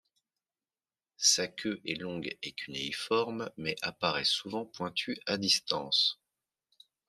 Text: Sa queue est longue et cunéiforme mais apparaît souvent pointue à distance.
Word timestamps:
Sa 1.17 1.47
queue 1.47 1.79
est 1.85 1.93
longue 2.01 2.35
et 2.41 2.53
cunéiforme 2.53 3.51
mais 3.57 3.75
apparaît 3.83 4.25
souvent 4.25 4.65
pointue 4.65 5.19
à 5.27 5.37
distance. 5.37 6.19